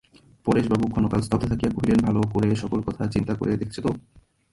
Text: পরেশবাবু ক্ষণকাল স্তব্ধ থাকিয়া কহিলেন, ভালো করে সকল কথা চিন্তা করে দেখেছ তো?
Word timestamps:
পরেশবাবু 0.45 0.85
ক্ষণকাল 0.87 1.21
স্তব্ধ 1.21 1.43
থাকিয়া 1.51 1.71
কহিলেন, 1.75 1.99
ভালো 2.07 2.19
করে 2.33 2.47
সকল 2.55 2.79
কথা 2.87 3.03
চিন্তা 3.07 3.33
করে 3.35 3.51
দেখেছ 3.57 3.77
তো? 3.79 3.89